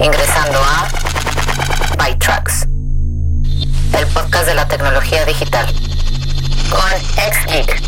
Ingresando 0.00 0.58
a 0.60 0.88
ByTrax. 1.98 2.68
El 3.98 4.06
podcast 4.14 4.46
de 4.46 4.54
la 4.54 4.68
tecnología 4.68 5.24
digital. 5.26 5.66
Con 6.70 6.80
XGeek. 7.16 7.82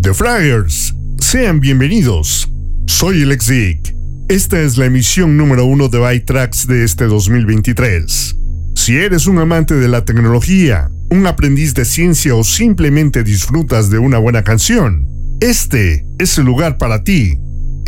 The 0.00 0.12
Fryers, 0.12 0.94
sean 1.20 1.60
bienvenidos. 1.60 2.48
Soy 2.86 3.22
el. 3.22 3.94
Esta 4.28 4.60
es 4.60 4.78
la 4.78 4.86
emisión 4.86 5.36
número 5.36 5.64
uno 5.64 5.88
de 5.88 6.00
ByTrax 6.00 6.66
de 6.66 6.82
este 6.82 7.04
2023. 7.04 8.36
Si 8.74 8.96
eres 8.96 9.28
un 9.28 9.38
amante 9.38 9.74
de 9.74 9.86
la 9.86 10.04
tecnología, 10.04 10.90
un 11.10 11.24
aprendiz 11.28 11.74
de 11.74 11.84
ciencia 11.84 12.34
o 12.34 12.42
simplemente 12.42 13.22
disfrutas 13.22 13.90
de 13.90 13.98
una 13.98 14.18
buena 14.18 14.42
canción, 14.42 15.06
este 15.40 16.04
es 16.18 16.36
el 16.36 16.46
lugar 16.46 16.78
para 16.78 17.04
ti. 17.04 17.38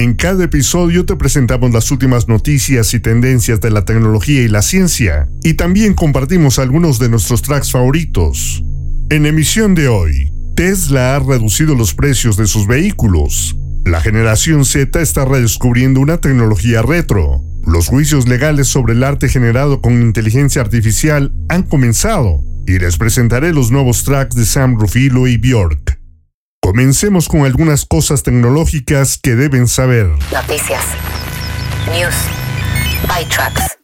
En 0.01 0.15
cada 0.15 0.45
episodio 0.45 1.05
te 1.05 1.15
presentamos 1.15 1.73
las 1.73 1.91
últimas 1.91 2.27
noticias 2.27 2.95
y 2.95 3.01
tendencias 3.01 3.61
de 3.61 3.71
la 3.71 3.85
tecnología 3.85 4.41
y 4.41 4.49
la 4.49 4.63
ciencia, 4.63 5.29
y 5.43 5.53
también 5.53 5.93
compartimos 5.93 6.59
algunos 6.59 6.99
de 6.99 7.11
nuestros 7.11 7.43
tracks 7.43 7.71
favoritos. 7.71 8.65
En 9.11 9.27
emisión 9.27 9.75
de 9.75 9.89
hoy, 9.89 10.33
Tesla 10.57 11.17
ha 11.17 11.19
reducido 11.19 11.75
los 11.75 11.93
precios 11.93 12.39
de 12.39 12.47
sus 12.47 12.67
vehículos. 12.67 13.59
La 13.85 14.01
generación 14.01 14.65
Z 14.65 15.03
está 15.03 15.27
redescubriendo 15.27 16.01
una 16.01 16.17
tecnología 16.17 16.81
retro. 16.81 17.43
Los 17.67 17.89
juicios 17.89 18.27
legales 18.27 18.69
sobre 18.69 18.95
el 18.95 19.05
arte 19.05 19.29
generado 19.29 19.83
con 19.83 20.01
inteligencia 20.01 20.63
artificial 20.63 21.35
han 21.51 21.65
comenzado, 21.65 22.43
y 22.67 22.79
les 22.79 22.97
presentaré 22.97 23.53
los 23.53 23.71
nuevos 23.71 24.05
tracks 24.05 24.35
de 24.35 24.47
Sam 24.47 24.79
Rufilo 24.81 25.27
y 25.27 25.37
Bjork. 25.37 25.90
Comencemos 26.71 27.27
con 27.27 27.45
algunas 27.45 27.85
cosas 27.85 28.23
tecnológicas 28.23 29.19
que 29.21 29.35
deben 29.35 29.67
saber. 29.67 30.07
Noticias. 30.33 30.85
News. 31.91 32.15
ByTrax. 33.09 33.77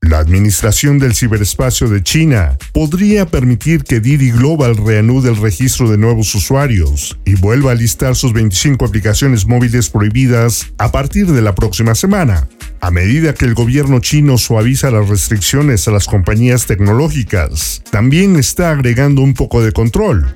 La 0.00 0.18
Administración 0.18 0.98
del 0.98 1.14
Ciberespacio 1.14 1.88
de 1.88 2.02
China 2.02 2.58
podría 2.72 3.26
permitir 3.26 3.84
que 3.84 4.00
Didi 4.00 4.32
Global 4.32 4.76
reanude 4.76 5.30
el 5.30 5.36
registro 5.36 5.88
de 5.88 5.96
nuevos 5.96 6.34
usuarios 6.34 7.16
y 7.24 7.36
vuelva 7.36 7.70
a 7.70 7.76
listar 7.76 8.16
sus 8.16 8.32
25 8.32 8.84
aplicaciones 8.84 9.46
móviles 9.46 9.88
prohibidas 9.88 10.72
a 10.78 10.90
partir 10.90 11.28
de 11.28 11.40
la 11.40 11.54
próxima 11.54 11.94
semana, 11.94 12.48
a 12.80 12.90
medida 12.90 13.32
que 13.32 13.44
el 13.44 13.54
gobierno 13.54 14.00
chino 14.00 14.38
suaviza 14.38 14.90
las 14.90 15.08
restricciones 15.08 15.86
a 15.86 15.92
las 15.92 16.06
compañías 16.06 16.66
tecnológicas. 16.66 17.84
También 17.92 18.34
está 18.34 18.72
agregando 18.72 19.22
un 19.22 19.34
poco 19.34 19.62
de 19.62 19.70
control, 19.70 20.26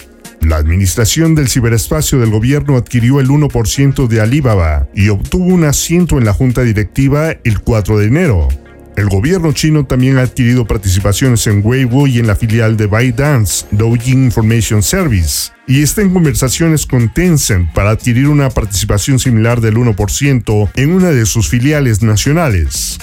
la 0.43 0.57
administración 0.57 1.35
del 1.35 1.49
ciberespacio 1.49 2.19
del 2.19 2.31
gobierno 2.31 2.77
adquirió 2.77 3.21
el 3.21 3.29
1% 3.29 4.09
de 4.09 4.21
Alibaba 4.21 4.89
y 4.95 5.09
obtuvo 5.09 5.47
un 5.47 5.65
asiento 5.65 6.19
en 6.19 6.25
la 6.25 6.33
junta 6.33 6.63
directiva 6.63 7.37
el 7.45 7.61
4 7.61 7.99
de 7.99 8.07
enero. 8.07 8.49
El 8.97 9.09
gobierno 9.09 9.53
chino 9.53 9.87
también 9.87 10.19
ha 10.19 10.23
adquirido 10.23 10.67
participaciones 10.67 11.47
en 11.47 11.63
Weibo 11.65 12.07
y 12.07 12.19
en 12.19 12.27
la 12.27 12.37
filial 12.37 12.77
de 12.77 12.87
ByteDance, 12.87 13.67
Douyin 13.71 14.25
Information 14.25 14.83
Service, 14.83 15.51
y 15.67 15.83
está 15.83 16.03
en 16.03 16.13
conversaciones 16.13 16.85
con 16.85 17.13
Tencent 17.13 17.73
para 17.73 17.91
adquirir 17.91 18.29
una 18.29 18.51
participación 18.51 19.19
similar 19.19 19.63
del 19.63 19.77
1% 19.77 20.71
en 20.75 20.93
una 20.93 21.11
de 21.11 21.25
sus 21.25 21.49
filiales 21.49 22.03
nacionales. 22.03 22.99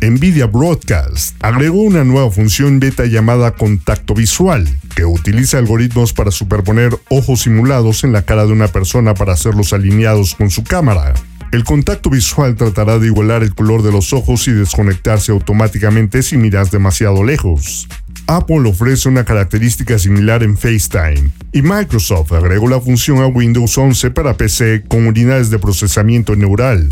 Nvidia 0.00 0.46
Broadcast 0.46 1.34
agregó 1.40 1.82
una 1.82 2.04
nueva 2.04 2.30
función 2.30 2.78
beta 2.78 3.06
llamada 3.06 3.52
contacto 3.52 4.14
visual, 4.14 4.68
que 4.94 5.04
utiliza 5.04 5.58
algoritmos 5.58 6.12
para 6.12 6.30
superponer 6.30 6.96
ojos 7.10 7.42
simulados 7.42 8.04
en 8.04 8.12
la 8.12 8.22
cara 8.22 8.46
de 8.46 8.52
una 8.52 8.68
persona 8.68 9.14
para 9.14 9.32
hacerlos 9.32 9.72
alineados 9.72 10.36
con 10.36 10.50
su 10.50 10.62
cámara. 10.62 11.14
El 11.50 11.64
contacto 11.64 12.10
visual 12.10 12.54
tratará 12.54 12.98
de 12.98 13.06
igualar 13.06 13.42
el 13.42 13.54
color 13.54 13.82
de 13.82 13.90
los 13.90 14.12
ojos 14.12 14.46
y 14.46 14.52
desconectarse 14.52 15.32
automáticamente 15.32 16.22
si 16.22 16.36
miras 16.36 16.70
demasiado 16.70 17.24
lejos. 17.24 17.88
Apple 18.28 18.68
ofrece 18.68 19.08
una 19.08 19.24
característica 19.24 19.98
similar 19.98 20.42
en 20.42 20.56
FaceTime 20.56 21.30
y 21.52 21.62
Microsoft 21.62 22.32
agregó 22.32 22.68
la 22.68 22.80
función 22.80 23.18
a 23.18 23.26
Windows 23.26 23.76
11 23.76 24.10
para 24.10 24.36
PC 24.36 24.84
con 24.86 25.06
unidades 25.06 25.50
de 25.50 25.58
procesamiento 25.58 26.36
neural. 26.36 26.88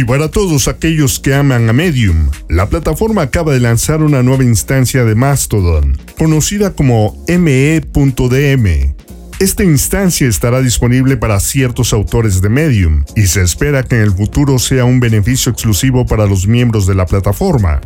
Y 0.00 0.04
para 0.04 0.30
todos 0.30 0.66
aquellos 0.66 1.20
que 1.20 1.34
aman 1.34 1.68
a 1.68 1.74
Medium, 1.74 2.30
la 2.48 2.70
plataforma 2.70 3.20
acaba 3.20 3.52
de 3.52 3.60
lanzar 3.60 4.02
una 4.02 4.22
nueva 4.22 4.44
instancia 4.44 5.04
de 5.04 5.14
Mastodon, 5.14 5.98
conocida 6.16 6.72
como 6.72 7.22
ME.dm. 7.28 8.94
Esta 9.40 9.62
instancia 9.62 10.26
estará 10.26 10.62
disponible 10.62 11.18
para 11.18 11.38
ciertos 11.38 11.92
autores 11.92 12.40
de 12.40 12.48
Medium 12.48 13.04
y 13.14 13.26
se 13.26 13.42
espera 13.42 13.82
que 13.82 13.96
en 13.96 14.04
el 14.04 14.12
futuro 14.12 14.58
sea 14.58 14.86
un 14.86 15.00
beneficio 15.00 15.52
exclusivo 15.52 16.06
para 16.06 16.24
los 16.24 16.46
miembros 16.46 16.86
de 16.86 16.94
la 16.94 17.04
plataforma. 17.04 17.82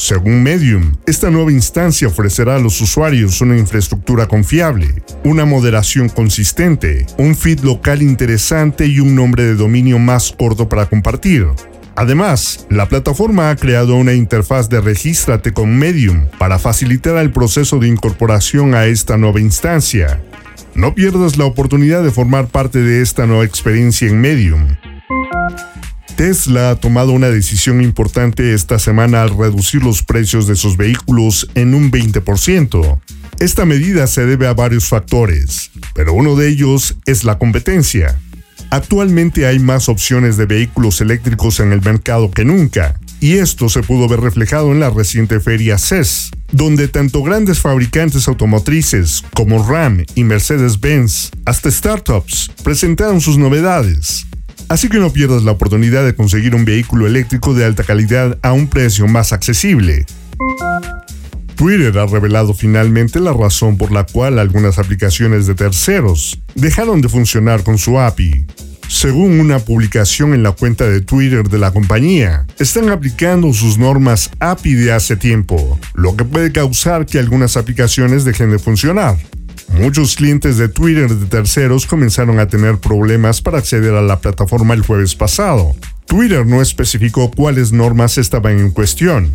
Según 0.00 0.42
Medium, 0.42 0.94
esta 1.06 1.28
nueva 1.28 1.52
instancia 1.52 2.08
ofrecerá 2.08 2.56
a 2.56 2.58
los 2.58 2.80
usuarios 2.80 3.42
una 3.42 3.58
infraestructura 3.58 4.26
confiable, 4.26 4.94
una 5.24 5.44
moderación 5.44 6.08
consistente, 6.08 7.04
un 7.18 7.36
feed 7.36 7.60
local 7.60 8.00
interesante 8.00 8.86
y 8.86 8.98
un 8.98 9.14
nombre 9.14 9.44
de 9.44 9.56
dominio 9.56 9.98
más 9.98 10.32
corto 10.32 10.70
para 10.70 10.86
compartir. 10.86 11.46
Además, 11.96 12.66
la 12.70 12.88
plataforma 12.88 13.50
ha 13.50 13.56
creado 13.56 13.94
una 13.94 14.14
interfaz 14.14 14.70
de 14.70 14.80
regístrate 14.80 15.52
con 15.52 15.76
Medium 15.76 16.28
para 16.38 16.58
facilitar 16.58 17.18
el 17.18 17.30
proceso 17.30 17.78
de 17.78 17.88
incorporación 17.88 18.74
a 18.74 18.86
esta 18.86 19.18
nueva 19.18 19.42
instancia. 19.42 20.22
No 20.74 20.94
pierdas 20.94 21.36
la 21.36 21.44
oportunidad 21.44 22.02
de 22.02 22.10
formar 22.10 22.46
parte 22.46 22.78
de 22.78 23.02
esta 23.02 23.26
nueva 23.26 23.44
experiencia 23.44 24.08
en 24.08 24.18
Medium. 24.18 24.66
Tesla 26.20 26.68
ha 26.68 26.76
tomado 26.76 27.12
una 27.12 27.30
decisión 27.30 27.80
importante 27.80 28.52
esta 28.52 28.78
semana 28.78 29.22
al 29.22 29.34
reducir 29.34 29.82
los 29.82 30.02
precios 30.02 30.46
de 30.46 30.54
sus 30.54 30.76
vehículos 30.76 31.48
en 31.54 31.74
un 31.74 31.90
20%. 31.90 33.00
Esta 33.38 33.64
medida 33.64 34.06
se 34.06 34.26
debe 34.26 34.46
a 34.46 34.52
varios 34.52 34.86
factores, 34.86 35.70
pero 35.94 36.12
uno 36.12 36.36
de 36.36 36.50
ellos 36.50 36.94
es 37.06 37.24
la 37.24 37.38
competencia. 37.38 38.20
Actualmente 38.68 39.46
hay 39.46 39.60
más 39.60 39.88
opciones 39.88 40.36
de 40.36 40.44
vehículos 40.44 41.00
eléctricos 41.00 41.58
en 41.58 41.72
el 41.72 41.80
mercado 41.80 42.30
que 42.30 42.44
nunca, 42.44 43.00
y 43.18 43.38
esto 43.38 43.70
se 43.70 43.82
pudo 43.82 44.06
ver 44.06 44.20
reflejado 44.20 44.72
en 44.72 44.80
la 44.80 44.90
reciente 44.90 45.40
feria 45.40 45.78
CES, 45.78 46.32
donde 46.52 46.88
tanto 46.88 47.22
grandes 47.22 47.60
fabricantes 47.60 48.28
automotrices 48.28 49.24
como 49.32 49.66
Ram 49.66 50.04
y 50.14 50.24
Mercedes-Benz, 50.24 51.30
hasta 51.46 51.70
startups, 51.70 52.50
presentaron 52.62 53.22
sus 53.22 53.38
novedades. 53.38 54.26
Así 54.70 54.88
que 54.88 54.98
no 55.00 55.12
pierdas 55.12 55.42
la 55.42 55.50
oportunidad 55.50 56.04
de 56.04 56.14
conseguir 56.14 56.54
un 56.54 56.64
vehículo 56.64 57.08
eléctrico 57.08 57.54
de 57.54 57.64
alta 57.64 57.82
calidad 57.82 58.38
a 58.40 58.52
un 58.52 58.68
precio 58.68 59.08
más 59.08 59.32
accesible. 59.32 60.06
Twitter 61.56 61.98
ha 61.98 62.06
revelado 62.06 62.54
finalmente 62.54 63.18
la 63.18 63.32
razón 63.32 63.76
por 63.76 63.90
la 63.90 64.04
cual 64.04 64.38
algunas 64.38 64.78
aplicaciones 64.78 65.48
de 65.48 65.56
terceros 65.56 66.40
dejaron 66.54 67.00
de 67.00 67.08
funcionar 67.08 67.64
con 67.64 67.78
su 67.78 67.98
API. 67.98 68.46
Según 68.86 69.40
una 69.40 69.58
publicación 69.58 70.34
en 70.34 70.44
la 70.44 70.52
cuenta 70.52 70.88
de 70.88 71.00
Twitter 71.00 71.48
de 71.48 71.58
la 71.58 71.72
compañía, 71.72 72.46
están 72.60 72.90
aplicando 72.90 73.52
sus 73.52 73.76
normas 73.76 74.30
API 74.38 74.74
de 74.74 74.92
hace 74.92 75.16
tiempo, 75.16 75.80
lo 75.94 76.16
que 76.16 76.24
puede 76.24 76.52
causar 76.52 77.06
que 77.06 77.18
algunas 77.18 77.56
aplicaciones 77.56 78.24
dejen 78.24 78.52
de 78.52 78.60
funcionar. 78.60 79.16
Muchos 79.72 80.16
clientes 80.16 80.56
de 80.56 80.68
Twitter 80.68 81.08
de 81.08 81.26
terceros 81.26 81.86
comenzaron 81.86 82.38
a 82.38 82.48
tener 82.48 82.78
problemas 82.78 83.40
para 83.40 83.58
acceder 83.58 83.94
a 83.94 84.02
la 84.02 84.20
plataforma 84.20 84.74
el 84.74 84.82
jueves 84.82 85.14
pasado. 85.14 85.74
Twitter 86.06 86.44
no 86.44 86.60
especificó 86.60 87.30
cuáles 87.30 87.72
normas 87.72 88.18
estaban 88.18 88.58
en 88.58 88.72
cuestión. 88.72 89.32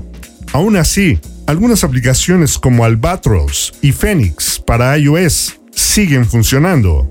Aún 0.51 0.75
así, 0.75 1.19
algunas 1.47 1.83
aplicaciones 1.83 2.59
como 2.59 2.83
Albatros 2.83 3.73
y 3.81 3.91
Phoenix 3.91 4.59
para 4.59 4.97
iOS 4.97 5.59
siguen 5.71 6.25
funcionando. 6.25 7.09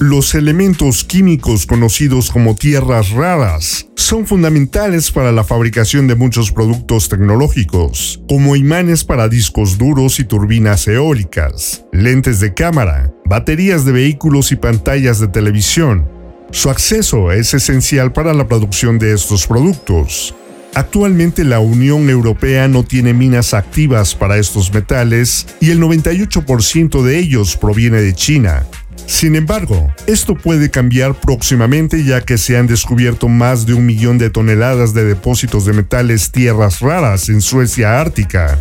Los 0.00 0.34
elementos 0.34 1.04
químicos 1.04 1.66
conocidos 1.66 2.30
como 2.30 2.54
tierras 2.54 3.10
raras 3.10 3.86
son 3.96 4.26
fundamentales 4.26 5.10
para 5.10 5.30
la 5.30 5.44
fabricación 5.44 6.06
de 6.06 6.14
muchos 6.14 6.52
productos 6.52 7.10
tecnológicos, 7.10 8.18
como 8.26 8.56
imanes 8.56 9.04
para 9.04 9.28
discos 9.28 9.76
duros 9.76 10.18
y 10.18 10.24
turbinas 10.24 10.88
eólicas, 10.88 11.84
lentes 11.92 12.40
de 12.40 12.54
cámara, 12.54 13.12
baterías 13.26 13.84
de 13.84 13.92
vehículos 13.92 14.52
y 14.52 14.56
pantallas 14.56 15.20
de 15.20 15.28
televisión. 15.28 16.08
Su 16.50 16.70
acceso 16.70 17.30
es 17.30 17.52
esencial 17.52 18.10
para 18.10 18.32
la 18.32 18.48
producción 18.48 18.98
de 18.98 19.12
estos 19.12 19.46
productos. 19.46 20.34
Actualmente 20.74 21.44
la 21.44 21.60
Unión 21.60 22.08
Europea 22.08 22.68
no 22.68 22.84
tiene 22.84 23.12
minas 23.12 23.52
activas 23.52 24.14
para 24.14 24.38
estos 24.38 24.72
metales 24.72 25.46
y 25.60 25.72
el 25.72 25.78
98% 25.78 27.02
de 27.02 27.18
ellos 27.18 27.58
proviene 27.58 28.00
de 28.00 28.14
China. 28.14 28.64
Sin 29.10 29.34
embargo, 29.34 29.92
esto 30.06 30.36
puede 30.36 30.70
cambiar 30.70 31.18
próximamente 31.18 32.04
ya 32.04 32.20
que 32.20 32.38
se 32.38 32.56
han 32.56 32.68
descubierto 32.68 33.28
más 33.28 33.66
de 33.66 33.74
un 33.74 33.84
millón 33.84 34.18
de 34.18 34.30
toneladas 34.30 34.94
de 34.94 35.04
depósitos 35.04 35.64
de 35.64 35.72
metales 35.72 36.30
tierras 36.30 36.78
raras 36.78 37.28
en 37.28 37.42
Suecia 37.42 38.00
Ártica. 38.00 38.56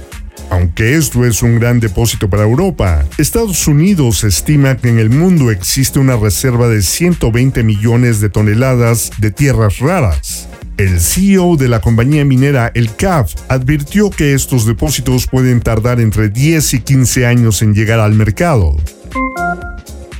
Aunque 0.50 0.96
esto 0.96 1.24
es 1.24 1.44
un 1.44 1.60
gran 1.60 1.80
depósito 1.80 2.32
para 2.32 2.44
Europa, 2.44 3.06
Estados 3.20 3.68
Unidos 3.68 4.24
estima 4.24 4.76
que 4.76 4.90
en 4.90 4.98
el 4.98 5.12
mundo 5.12 5.52
existe 5.52 6.00
una 6.00 6.18
reserva 6.18 6.68
de 6.68 6.82
120 6.82 7.64
millones 7.64 8.20
de 8.20 8.30
toneladas 8.30 9.12
de 9.20 9.30
tierras 9.30 9.78
raras. 9.78 10.50
El 10.78 11.00
CEO 11.00 11.58
de 11.58 11.70
la 11.70 11.80
compañía 11.80 12.26
minera 12.26 12.72
El 12.74 12.96
CAF 12.96 13.36
advirtió 13.50 14.10
que 14.10 14.34
estos 14.34 14.66
depósitos 14.66 15.28
pueden 15.28 15.62
tardar 15.62 16.02
entre 16.02 16.30
10 16.30 16.74
y 16.74 16.80
15 16.80 17.28
años 17.28 17.62
en 17.62 17.76
llegar 17.76 18.00
al 18.00 18.16
mercado. 18.16 18.76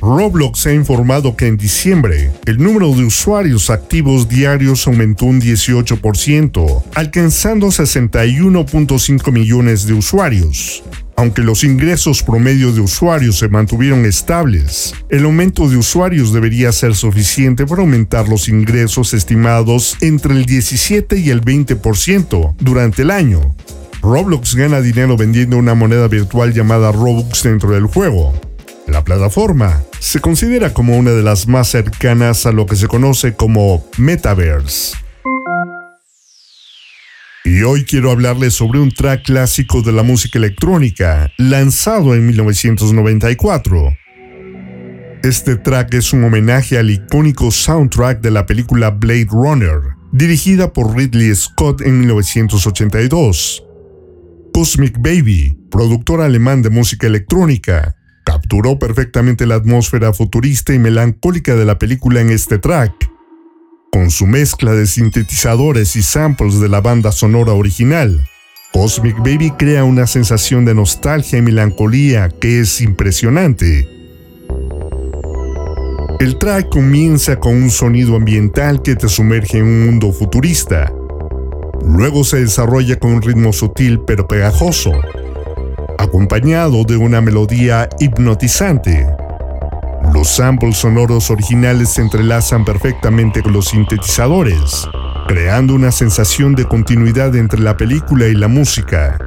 Roblox 0.00 0.66
ha 0.66 0.72
informado 0.72 1.36
que 1.36 1.46
en 1.46 1.58
diciembre 1.58 2.30
el 2.46 2.56
número 2.56 2.90
de 2.94 3.04
usuarios 3.04 3.68
activos 3.68 4.28
diarios 4.28 4.86
aumentó 4.86 5.26
un 5.26 5.40
18%, 5.40 6.82
alcanzando 6.94 7.66
61.5 7.66 9.32
millones 9.32 9.86
de 9.86 9.92
usuarios. 9.92 10.82
Aunque 11.16 11.42
los 11.42 11.64
ingresos 11.64 12.22
promedio 12.22 12.72
de 12.72 12.80
usuarios 12.80 13.38
se 13.38 13.50
mantuvieron 13.50 14.06
estables, 14.06 14.94
el 15.10 15.24
aumento 15.24 15.68
de 15.68 15.76
usuarios 15.76 16.32
debería 16.32 16.72
ser 16.72 16.94
suficiente 16.94 17.66
para 17.66 17.82
aumentar 17.82 18.26
los 18.26 18.48
ingresos 18.48 19.12
estimados 19.12 19.98
entre 20.00 20.32
el 20.32 20.46
17 20.46 21.18
y 21.18 21.28
el 21.28 21.42
20% 21.42 22.54
durante 22.58 23.02
el 23.02 23.10
año. 23.10 23.54
Roblox 24.00 24.54
gana 24.54 24.80
dinero 24.80 25.18
vendiendo 25.18 25.58
una 25.58 25.74
moneda 25.74 26.08
virtual 26.08 26.54
llamada 26.54 26.90
Robux 26.90 27.42
dentro 27.42 27.72
del 27.72 27.84
juego. 27.84 28.32
La 28.86 29.04
plataforma 29.04 29.82
se 29.98 30.20
considera 30.20 30.72
como 30.72 30.96
una 30.96 31.12
de 31.12 31.22
las 31.22 31.46
más 31.46 31.68
cercanas 31.68 32.46
a 32.46 32.52
lo 32.52 32.66
que 32.66 32.76
se 32.76 32.88
conoce 32.88 33.34
como 33.34 33.84
Metaverse. 33.98 34.96
Y 37.44 37.62
hoy 37.62 37.84
quiero 37.84 38.10
hablarles 38.10 38.54
sobre 38.54 38.80
un 38.80 38.90
track 38.90 39.24
clásico 39.24 39.82
de 39.82 39.92
la 39.92 40.02
música 40.02 40.38
electrónica, 40.38 41.32
lanzado 41.38 42.14
en 42.14 42.26
1994. 42.26 43.96
Este 45.22 45.56
track 45.56 45.94
es 45.94 46.12
un 46.12 46.24
homenaje 46.24 46.78
al 46.78 46.90
icónico 46.90 47.50
soundtrack 47.50 48.20
de 48.20 48.30
la 48.30 48.46
película 48.46 48.90
Blade 48.90 49.28
Runner, 49.30 49.80
dirigida 50.12 50.72
por 50.72 50.96
Ridley 50.96 51.34
Scott 51.34 51.80
en 51.82 52.00
1982. 52.00 53.64
Cosmic 54.52 54.96
Baby, 54.98 55.56
productor 55.70 56.20
alemán 56.20 56.62
de 56.62 56.70
música 56.70 57.06
electrónica, 57.06 57.96
capturó 58.30 58.78
perfectamente 58.78 59.44
la 59.44 59.56
atmósfera 59.56 60.12
futurista 60.12 60.72
y 60.72 60.78
melancólica 60.78 61.56
de 61.56 61.64
la 61.64 61.80
película 61.80 62.20
en 62.20 62.30
este 62.30 62.58
track 62.58 63.10
con 63.90 64.12
su 64.12 64.24
mezcla 64.28 64.72
de 64.72 64.86
sintetizadores 64.86 65.96
y 65.96 66.02
samples 66.04 66.60
de 66.60 66.68
la 66.68 66.80
banda 66.80 67.10
sonora 67.10 67.54
original. 67.54 68.24
Cosmic 68.72 69.16
Baby 69.18 69.50
crea 69.58 69.82
una 69.82 70.06
sensación 70.06 70.64
de 70.64 70.76
nostalgia 70.76 71.40
y 71.40 71.42
melancolía 71.42 72.28
que 72.28 72.60
es 72.60 72.80
impresionante. 72.80 73.88
El 76.20 76.38
track 76.38 76.68
comienza 76.68 77.34
con 77.34 77.56
un 77.56 77.70
sonido 77.70 78.14
ambiental 78.14 78.80
que 78.82 78.94
te 78.94 79.08
sumerge 79.08 79.58
en 79.58 79.64
un 79.64 79.86
mundo 79.86 80.12
futurista. 80.12 80.92
Luego 81.84 82.22
se 82.22 82.42
desarrolla 82.42 82.96
con 82.96 83.14
un 83.14 83.22
ritmo 83.22 83.52
sutil 83.52 84.02
pero 84.06 84.28
pegajoso, 84.28 84.92
acompañado 86.00 86.84
de 86.84 86.96
una 86.96 87.20
melodía 87.20 87.86
hipnotizante. 87.98 89.06
Los 90.14 90.28
samples 90.28 90.78
sonoros 90.78 91.30
originales 91.30 91.90
se 91.90 92.00
entrelazan 92.00 92.64
perfectamente 92.64 93.42
con 93.42 93.52
los 93.52 93.68
sintetizadores, 93.68 94.88
creando 95.28 95.74
una 95.74 95.92
sensación 95.92 96.54
de 96.54 96.64
continuidad 96.64 97.36
entre 97.36 97.60
la 97.60 97.76
película 97.76 98.26
y 98.26 98.34
la 98.34 98.48
música. 98.48 99.18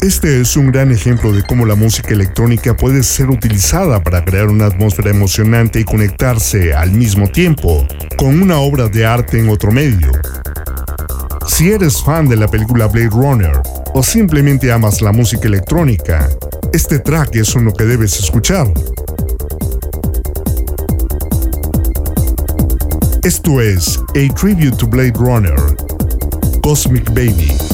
Este 0.00 0.40
es 0.40 0.56
un 0.56 0.72
gran 0.72 0.90
ejemplo 0.90 1.32
de 1.32 1.44
cómo 1.44 1.66
la 1.66 1.76
música 1.76 2.12
electrónica 2.14 2.76
puede 2.76 3.04
ser 3.04 3.30
utilizada 3.30 4.02
para 4.02 4.24
crear 4.24 4.48
una 4.48 4.66
atmósfera 4.66 5.10
emocionante 5.10 5.78
y 5.78 5.84
conectarse 5.84 6.74
al 6.74 6.90
mismo 6.90 7.28
tiempo 7.28 7.86
con 8.16 8.42
una 8.42 8.58
obra 8.58 8.88
de 8.88 9.06
arte 9.06 9.38
en 9.38 9.48
otro 9.48 9.70
medio. 9.70 10.10
Si 11.46 11.70
eres 11.70 12.02
fan 12.02 12.28
de 12.28 12.36
la 12.36 12.48
película 12.48 12.86
Blade 12.88 13.10
Runner 13.10 13.62
o 13.94 14.02
simplemente 14.02 14.70
amas 14.72 15.00
la 15.00 15.12
música 15.12 15.46
electrónica, 15.46 16.28
este 16.72 16.98
track 16.98 17.36
es 17.36 17.54
uno 17.54 17.72
que 17.72 17.84
debes 17.84 18.18
escuchar. 18.18 18.66
Esto 23.22 23.60
es 23.60 23.98
A 24.10 24.34
Tribute 24.34 24.76
to 24.76 24.86
Blade 24.86 25.14
Runner, 25.16 25.56
Cosmic 26.62 27.08
Baby. 27.10 27.73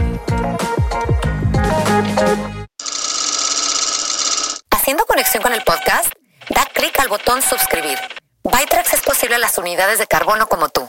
Con 5.41 5.53
el 5.53 5.61
podcast, 5.63 6.13
da 6.49 6.67
clic 6.71 6.99
al 6.99 7.07
botón 7.07 7.41
suscribir. 7.41 7.97
Bytrax 8.43 8.93
es 8.93 9.01
posible 9.01 9.35
a 9.35 9.39
las 9.39 9.57
unidades 9.57 9.97
de 9.97 10.05
carbono 10.05 10.47
como 10.47 10.69
tú. 10.69 10.87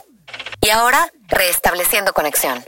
Y 0.61 0.69
ahora, 0.69 1.11
reestableciendo 1.27 2.13
conexión. 2.13 2.63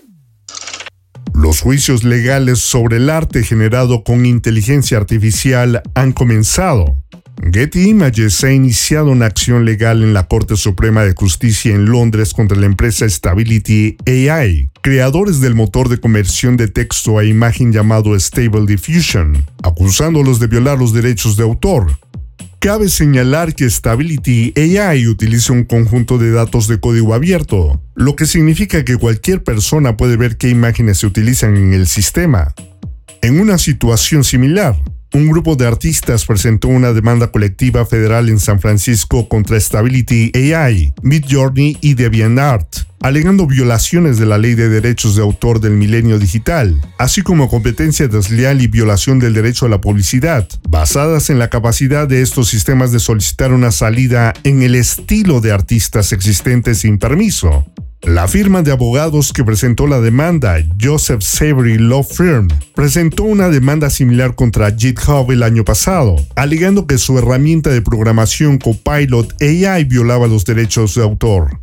Los 1.33 1.61
juicios 1.61 2.03
legales 2.03 2.59
sobre 2.59 2.97
el 2.97 3.09
arte 3.09 3.43
generado 3.43 4.03
con 4.03 4.25
inteligencia 4.25 4.97
artificial 4.97 5.83
han 5.93 6.11
comenzado. 6.11 6.97
Getty 7.41 7.89
Images 7.89 8.43
ha 8.43 8.51
iniciado 8.51 9.11
una 9.11 9.25
acción 9.25 9.65
legal 9.65 10.03
en 10.03 10.13
la 10.13 10.27
Corte 10.27 10.55
Suprema 10.55 11.03
de 11.03 11.13
Justicia 11.13 11.75
en 11.75 11.85
Londres 11.85 12.33
contra 12.33 12.57
la 12.57 12.65
empresa 12.65 13.07
Stability 13.07 13.97
AI, 14.07 14.69
creadores 14.81 15.41
del 15.41 15.53
motor 15.53 15.89
de 15.89 15.99
conversión 15.99 16.57
de 16.57 16.67
texto 16.67 17.19
a 17.19 17.25
imagen 17.25 17.71
llamado 17.71 18.17
Stable 18.19 18.65
Diffusion, 18.65 19.45
acusándolos 19.63 20.39
de 20.39 20.47
violar 20.47 20.79
los 20.79 20.93
derechos 20.93 21.35
de 21.37 21.43
autor. 21.43 21.97
Cabe 22.59 22.89
señalar 22.89 23.53
que 23.53 23.69
Stability 23.69 24.53
AI 24.57 25.07
utiliza 25.07 25.53
un 25.53 25.65
conjunto 25.65 26.17
de 26.17 26.31
datos 26.31 26.67
de 26.67 26.79
código 26.79 27.13
abierto, 27.13 27.81
lo 27.93 28.15
que 28.15 28.25
significa 28.25 28.83
que 28.83 28.97
cualquier 28.97 29.43
persona 29.43 29.97
puede 29.97 30.17
ver 30.17 30.37
qué 30.37 30.49
imágenes 30.49 30.99
se 30.99 31.07
utilizan 31.07 31.57
en 31.57 31.73
el 31.73 31.85
sistema. 31.85 32.55
En 33.21 33.39
una 33.39 33.57
situación 33.57 34.23
similar, 34.23 34.75
un 35.15 35.29
grupo 35.29 35.55
de 35.55 35.65
artistas 35.65 36.25
presentó 36.25 36.67
una 36.67 36.91
demanda 36.91 37.31
colectiva 37.31 37.85
federal 37.85 38.27
en 38.27 38.37
San 38.37 38.59
Francisco 38.59 39.29
contra 39.29 39.57
Stability 39.57 40.33
AI, 40.53 40.93
Midjourney 41.03 41.77
y 41.79 41.93
DeviantArt, 41.93 42.79
alegando 43.01 43.47
violaciones 43.47 44.17
de 44.17 44.25
la 44.25 44.37
ley 44.37 44.55
de 44.55 44.67
derechos 44.67 45.15
de 45.15 45.21
autor 45.21 45.61
del 45.61 45.71
milenio 45.71 46.19
digital, 46.19 46.81
así 46.97 47.21
como 47.21 47.49
competencia 47.49 48.09
desleal 48.09 48.61
y 48.61 48.67
violación 48.67 49.19
del 49.19 49.33
derecho 49.33 49.67
a 49.67 49.69
la 49.69 49.79
publicidad, 49.79 50.49
basadas 50.67 51.29
en 51.29 51.39
la 51.39 51.49
capacidad 51.49 52.09
de 52.09 52.21
estos 52.21 52.49
sistemas 52.49 52.91
de 52.91 52.99
solicitar 52.99 53.53
una 53.53 53.71
salida 53.71 54.33
en 54.43 54.63
el 54.63 54.75
estilo 54.75 55.39
de 55.39 55.53
artistas 55.53 56.11
existentes 56.11 56.79
sin 56.79 56.97
permiso. 56.97 57.65
La 58.05 58.27
firma 58.27 58.61
de 58.61 58.71
abogados 58.71 59.33
que 59.33 59.43
presentó 59.43 59.87
la 59.87 59.99
demanda, 59.99 60.57
Joseph 60.79 61.23
Savory 61.23 61.79
Law 61.79 62.03
Firm, 62.03 62.49
presentó 62.75 63.23
una 63.23 63.49
demanda 63.49 63.89
similar 63.89 64.35
contra 64.35 64.71
GitHub 64.71 65.31
el 65.31 65.41
año 65.41 65.65
pasado, 65.65 66.15
alegando 66.35 66.85
que 66.85 66.99
su 66.99 67.17
herramienta 67.17 67.71
de 67.71 67.81
programación 67.81 68.59
Copilot 68.59 69.41
AI 69.41 69.85
violaba 69.85 70.27
los 70.27 70.45
derechos 70.45 70.93
de 70.93 71.01
autor. 71.01 71.59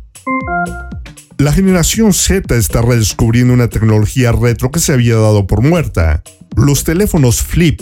La 1.37 1.53
generación 1.53 2.11
Z 2.11 2.53
está 2.57 2.81
redescubriendo 2.81 3.53
una 3.53 3.69
tecnología 3.69 4.33
retro 4.33 4.69
que 4.69 4.81
se 4.81 4.91
había 4.91 5.15
dado 5.15 5.47
por 5.47 5.61
muerta. 5.61 6.23
Los 6.57 6.83
teléfonos 6.83 7.41
flip 7.41 7.81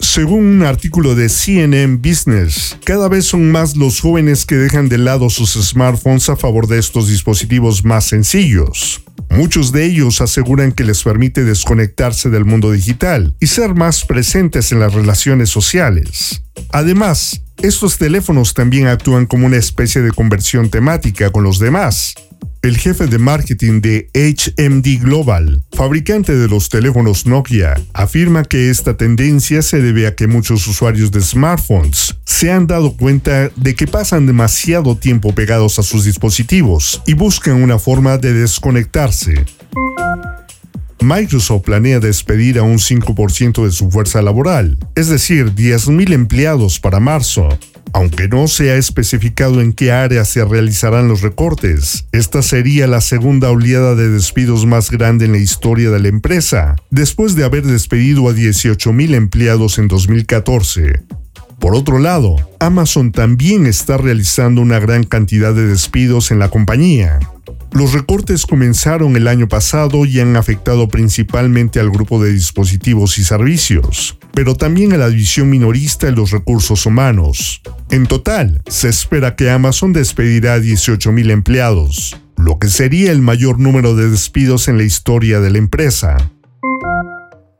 según 0.00 0.44
un 0.46 0.62
artículo 0.62 1.14
de 1.14 1.28
CNN 1.28 1.96
Business, 1.96 2.76
cada 2.84 3.08
vez 3.08 3.26
son 3.26 3.52
más 3.52 3.76
los 3.76 4.00
jóvenes 4.00 4.46
que 4.46 4.56
dejan 4.56 4.88
de 4.88 4.98
lado 4.98 5.30
sus 5.30 5.52
smartphones 5.52 6.28
a 6.28 6.36
favor 6.36 6.66
de 6.66 6.78
estos 6.78 7.08
dispositivos 7.08 7.84
más 7.84 8.06
sencillos. 8.06 9.02
Muchos 9.28 9.70
de 9.72 9.84
ellos 9.84 10.20
aseguran 10.20 10.72
que 10.72 10.84
les 10.84 11.02
permite 11.04 11.44
desconectarse 11.44 12.30
del 12.30 12.44
mundo 12.44 12.72
digital 12.72 13.36
y 13.38 13.46
ser 13.46 13.74
más 13.74 14.04
presentes 14.04 14.72
en 14.72 14.80
las 14.80 14.92
relaciones 14.92 15.50
sociales. 15.50 16.42
Además, 16.72 17.42
estos 17.62 17.98
teléfonos 17.98 18.54
también 18.54 18.88
actúan 18.88 19.26
como 19.26 19.46
una 19.46 19.58
especie 19.58 20.00
de 20.00 20.12
conversión 20.12 20.70
temática 20.70 21.30
con 21.30 21.44
los 21.44 21.58
demás, 21.58 22.14
el 22.62 22.76
jefe 22.76 23.06
de 23.06 23.18
marketing 23.18 23.80
de 23.80 24.10
HMD 24.14 25.02
Global, 25.02 25.62
fabricante 25.72 26.36
de 26.36 26.46
los 26.46 26.68
teléfonos 26.68 27.26
Nokia, 27.26 27.80
afirma 27.94 28.44
que 28.44 28.70
esta 28.70 28.96
tendencia 28.96 29.62
se 29.62 29.80
debe 29.80 30.06
a 30.06 30.14
que 30.14 30.26
muchos 30.26 30.66
usuarios 30.66 31.10
de 31.10 31.22
smartphones 31.22 32.16
se 32.24 32.52
han 32.52 32.66
dado 32.66 32.96
cuenta 32.96 33.48
de 33.56 33.74
que 33.74 33.86
pasan 33.86 34.26
demasiado 34.26 34.96
tiempo 34.96 35.34
pegados 35.34 35.78
a 35.78 35.82
sus 35.82 36.04
dispositivos 36.04 37.02
y 37.06 37.14
buscan 37.14 37.62
una 37.62 37.78
forma 37.78 38.18
de 38.18 38.34
desconectarse. 38.34 39.44
Microsoft 41.00 41.62
planea 41.62 41.98
despedir 41.98 42.58
a 42.58 42.62
un 42.62 42.76
5% 42.76 43.64
de 43.64 43.72
su 43.72 43.90
fuerza 43.90 44.20
laboral, 44.20 44.76
es 44.94 45.08
decir, 45.08 45.54
10.000 45.54 46.12
empleados 46.12 46.78
para 46.78 47.00
marzo, 47.00 47.48
aunque 47.92 48.28
no 48.28 48.48
se 48.48 48.70
ha 48.70 48.76
especificado 48.76 49.60
en 49.60 49.72
qué 49.72 49.92
área 49.92 50.24
se 50.24 50.44
realizarán 50.44 51.08
los 51.08 51.22
recortes, 51.22 52.06
esta 52.12 52.42
sería 52.42 52.86
la 52.86 53.00
segunda 53.00 53.50
oleada 53.50 53.94
de 53.94 54.08
despidos 54.08 54.66
más 54.66 54.90
grande 54.90 55.24
en 55.24 55.32
la 55.32 55.38
historia 55.38 55.90
de 55.90 56.00
la 56.00 56.08
empresa, 56.08 56.76
después 56.90 57.34
de 57.34 57.44
haber 57.44 57.64
despedido 57.64 58.28
a 58.28 58.32
18.000 58.32 59.14
empleados 59.14 59.78
en 59.78 59.88
2014. 59.88 61.02
Por 61.58 61.74
otro 61.74 61.98
lado, 61.98 62.36
Amazon 62.58 63.12
también 63.12 63.66
está 63.66 63.98
realizando 63.98 64.62
una 64.62 64.78
gran 64.78 65.04
cantidad 65.04 65.54
de 65.54 65.66
despidos 65.66 66.30
en 66.30 66.38
la 66.38 66.48
compañía. 66.48 67.18
Los 67.72 67.92
recortes 67.92 68.46
comenzaron 68.46 69.14
el 69.14 69.28
año 69.28 69.46
pasado 69.46 70.06
y 70.06 70.20
han 70.20 70.36
afectado 70.36 70.88
principalmente 70.88 71.78
al 71.78 71.90
grupo 71.90 72.22
de 72.22 72.32
dispositivos 72.32 73.18
y 73.18 73.24
servicios, 73.24 74.18
pero 74.34 74.54
también 74.54 74.92
a 74.92 74.96
la 74.96 75.08
división 75.08 75.50
minorista 75.50 76.06
de 76.06 76.12
los 76.12 76.30
recursos 76.30 76.86
humanos. 76.86 77.62
En 77.90 78.06
total, 78.06 78.62
se 78.68 78.88
espera 78.88 79.36
que 79.36 79.50
Amazon 79.50 79.92
despedirá 79.92 80.54
a 80.54 80.58
18.000 80.58 81.30
empleados, 81.30 82.20
lo 82.36 82.58
que 82.58 82.68
sería 82.68 83.12
el 83.12 83.22
mayor 83.22 83.58
número 83.58 83.94
de 83.96 84.10
despidos 84.10 84.68
en 84.68 84.78
la 84.78 84.84
historia 84.84 85.40
de 85.40 85.50
la 85.50 85.58
empresa. 85.58 86.30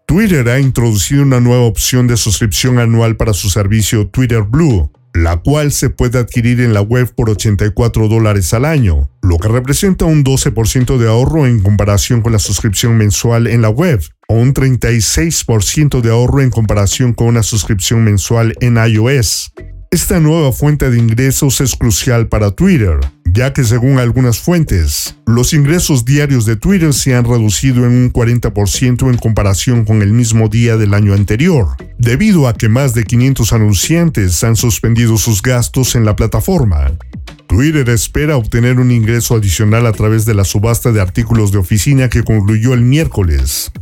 Twitter 0.06 0.48
ha 0.48 0.58
introducido 0.58 1.22
una 1.22 1.38
nueva 1.38 1.62
opción 1.62 2.06
de 2.08 2.16
suscripción 2.16 2.78
anual 2.78 3.16
para 3.16 3.32
su 3.32 3.48
servicio 3.48 4.08
Twitter 4.08 4.42
Blue, 4.42 4.90
la 5.14 5.36
cual 5.38 5.72
se 5.72 5.90
puede 5.90 6.18
adquirir 6.18 6.60
en 6.60 6.74
la 6.74 6.80
web 6.80 7.12
por 7.14 7.30
84 7.30 8.08
dólares 8.08 8.54
al 8.54 8.64
año, 8.64 9.10
lo 9.22 9.38
que 9.38 9.48
representa 9.48 10.04
un 10.04 10.24
12% 10.24 10.98
de 10.98 11.08
ahorro 11.08 11.46
en 11.46 11.60
comparación 11.60 12.22
con 12.22 12.32
la 12.32 12.38
suscripción 12.38 12.96
mensual 12.96 13.46
en 13.46 13.62
la 13.62 13.70
web, 13.70 14.00
o 14.28 14.34
un 14.34 14.54
36% 14.54 16.00
de 16.00 16.10
ahorro 16.10 16.40
en 16.40 16.50
comparación 16.50 17.14
con 17.14 17.28
una 17.28 17.42
suscripción 17.42 18.04
mensual 18.04 18.54
en 18.60 18.76
iOS. 18.76 19.52
Esta 19.92 20.20
nueva 20.20 20.52
fuente 20.52 20.88
de 20.88 21.00
ingresos 21.00 21.60
es 21.60 21.74
crucial 21.74 22.28
para 22.28 22.52
Twitter, 22.52 23.00
ya 23.24 23.52
que 23.52 23.64
según 23.64 23.98
algunas 23.98 24.38
fuentes, 24.38 25.16
los 25.26 25.52
ingresos 25.52 26.04
diarios 26.04 26.46
de 26.46 26.54
Twitter 26.54 26.94
se 26.94 27.16
han 27.16 27.24
reducido 27.24 27.84
en 27.84 28.04
un 28.04 28.12
40% 28.12 29.10
en 29.10 29.16
comparación 29.16 29.84
con 29.84 30.00
el 30.02 30.12
mismo 30.12 30.48
día 30.48 30.76
del 30.76 30.94
año 30.94 31.12
anterior, 31.12 31.70
debido 31.98 32.46
a 32.46 32.54
que 32.54 32.68
más 32.68 32.94
de 32.94 33.02
500 33.02 33.52
anunciantes 33.52 34.44
han 34.44 34.54
suspendido 34.54 35.18
sus 35.18 35.42
gastos 35.42 35.96
en 35.96 36.04
la 36.04 36.14
plataforma. 36.14 36.92
Twitter 37.48 37.88
espera 37.88 38.36
obtener 38.36 38.78
un 38.78 38.92
ingreso 38.92 39.34
adicional 39.34 39.88
a 39.88 39.92
través 39.92 40.24
de 40.24 40.34
la 40.34 40.44
subasta 40.44 40.92
de 40.92 41.00
artículos 41.00 41.50
de 41.50 41.58
oficina 41.58 42.08
que 42.08 42.22
concluyó 42.22 42.74
el 42.74 42.82
miércoles. 42.82 43.72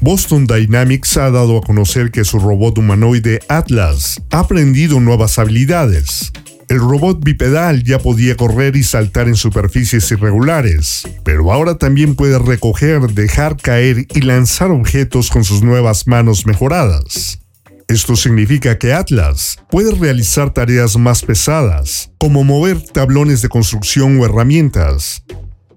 Boston 0.00 0.46
Dynamics 0.46 1.16
ha 1.16 1.30
dado 1.30 1.56
a 1.56 1.60
conocer 1.60 2.10
que 2.10 2.24
su 2.24 2.38
robot 2.38 2.78
humanoide 2.78 3.40
Atlas 3.48 4.20
ha 4.30 4.40
aprendido 4.40 5.00
nuevas 5.00 5.38
habilidades. 5.38 6.32
El 6.68 6.78
robot 6.78 7.22
bipedal 7.22 7.84
ya 7.84 7.98
podía 7.98 8.36
correr 8.36 8.76
y 8.76 8.82
saltar 8.82 9.28
en 9.28 9.36
superficies 9.36 10.10
irregulares, 10.10 11.02
pero 11.24 11.52
ahora 11.52 11.76
también 11.76 12.14
puede 12.14 12.38
recoger, 12.38 13.12
dejar 13.12 13.56
caer 13.56 14.06
y 14.14 14.20
lanzar 14.22 14.70
objetos 14.70 15.30
con 15.30 15.44
sus 15.44 15.62
nuevas 15.62 16.06
manos 16.06 16.46
mejoradas. 16.46 17.40
Esto 17.88 18.16
significa 18.16 18.78
que 18.78 18.94
Atlas 18.94 19.58
puede 19.70 19.94
realizar 19.94 20.54
tareas 20.54 20.96
más 20.96 21.22
pesadas, 21.22 22.10
como 22.18 22.42
mover 22.42 22.80
tablones 22.80 23.42
de 23.42 23.50
construcción 23.50 24.18
o 24.18 24.24
herramientas, 24.24 25.24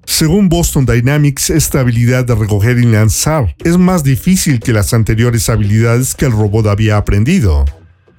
según 0.06 0.50
Boston 0.50 0.86
Dynamics, 0.86 1.50
esta 1.50 1.82
habilidad 1.82 2.26
de 2.26 2.36
recoger 2.36 2.78
y 2.78 2.86
lanzar 2.86 3.56
es 3.64 3.78
más 3.78 4.04
difícil 4.04 4.60
que 4.60 4.72
las 4.72 4.94
anteriores 4.94 5.50
habilidades 5.50 6.16
que 6.16 6.26
el 6.26 6.32
robot 6.32 6.68
había 6.68 6.98
aprendido. 6.98 7.66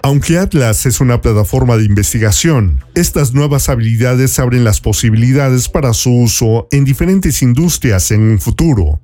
Aunque 0.03 0.37
Atlas 0.37 0.85
es 0.85 1.01
una 1.01 1.21
plataforma 1.21 1.75
de 1.75 1.85
investigación, 1.85 2.83
estas 2.93 3.33
nuevas 3.33 3.67
habilidades 3.67 4.37
abren 4.37 4.63
las 4.63 4.79
posibilidades 4.79 5.69
para 5.69 5.93
su 5.93 6.11
uso 6.11 6.67
en 6.71 6.85
diferentes 6.85 7.41
industrias 7.41 8.11
en 8.11 8.21
un 8.21 8.39
futuro. 8.39 9.01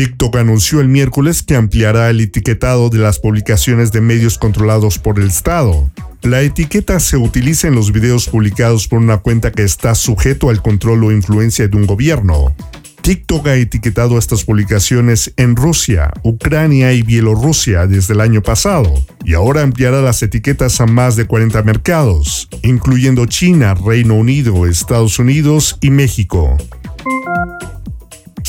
TikTok 0.00 0.36
anunció 0.36 0.80
el 0.80 0.88
miércoles 0.88 1.42
que 1.42 1.56
ampliará 1.56 2.08
el 2.08 2.22
etiquetado 2.22 2.88
de 2.88 2.96
las 2.96 3.18
publicaciones 3.18 3.92
de 3.92 4.00
medios 4.00 4.38
controlados 4.38 4.98
por 4.98 5.18
el 5.18 5.26
Estado. 5.26 5.90
La 6.22 6.40
etiqueta 6.40 6.98
se 7.00 7.18
utiliza 7.18 7.68
en 7.68 7.74
los 7.74 7.92
videos 7.92 8.26
publicados 8.26 8.88
por 8.88 8.98
una 8.98 9.18
cuenta 9.18 9.52
que 9.52 9.62
está 9.62 9.94
sujeto 9.94 10.48
al 10.48 10.62
control 10.62 11.04
o 11.04 11.12
influencia 11.12 11.68
de 11.68 11.76
un 11.76 11.84
gobierno. 11.84 12.56
TikTok 13.02 13.48
ha 13.48 13.56
etiquetado 13.56 14.16
estas 14.16 14.44
publicaciones 14.44 15.34
en 15.36 15.54
Rusia, 15.54 16.10
Ucrania 16.22 16.94
y 16.94 17.02
Bielorrusia 17.02 17.86
desde 17.86 18.14
el 18.14 18.22
año 18.22 18.40
pasado, 18.42 19.04
y 19.26 19.34
ahora 19.34 19.60
ampliará 19.60 20.00
las 20.00 20.22
etiquetas 20.22 20.80
a 20.80 20.86
más 20.86 21.14
de 21.16 21.26
40 21.26 21.62
mercados, 21.62 22.48
incluyendo 22.62 23.26
China, 23.26 23.74
Reino 23.74 24.14
Unido, 24.14 24.66
Estados 24.66 25.18
Unidos 25.18 25.76
y 25.82 25.90
México. 25.90 26.56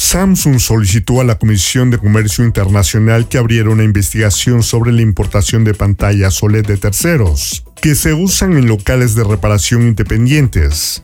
Samsung 0.02 0.60
solicitó 0.60 1.22
a 1.22 1.24
la 1.24 1.38
Comisión 1.38 1.92
de 1.92 2.00
Comercio 2.00 2.44
Internacional 2.44 3.30
que 3.30 3.38
abriera 3.38 3.70
una 3.70 3.84
investigación 3.84 4.64
sobre 4.64 4.92
la 4.92 5.04
importación 5.04 5.64
de 5.64 5.76
pantallas 5.76 6.42
OLED 6.42 6.66
de 6.66 6.78
terceros, 6.78 7.64
que 7.82 7.94
se 7.94 8.14
usan 8.14 8.58
en 8.58 8.68
locales 8.68 9.14
de 9.14 9.24
reparación 9.24 9.84
independientes. 9.84 11.04